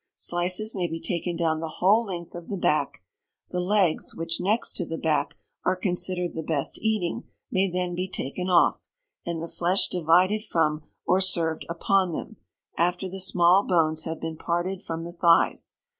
[0.15, 3.03] Slices may be taken down the whole length of the back;
[3.51, 8.09] the legs, which, next to the back, are considered the best eating, may then be
[8.09, 8.81] taken off,
[9.27, 12.37] and the flesh divided from or served upon them,
[12.75, 15.75] after the small bones have been parted from the thighs.